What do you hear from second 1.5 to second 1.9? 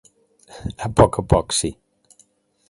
sí.